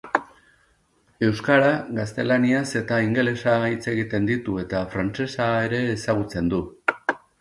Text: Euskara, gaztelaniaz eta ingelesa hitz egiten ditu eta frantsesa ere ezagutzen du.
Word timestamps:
Euskara, 1.27 1.67
gaztelaniaz 1.97 2.63
eta 2.81 2.99
ingelesa 3.09 3.53
hitz 3.75 3.83
egiten 3.93 4.25
ditu 4.33 4.57
eta 4.65 4.81
frantsesa 4.95 5.51
ere 5.67 5.83
ezagutzen 5.99 6.51
du. 6.55 6.65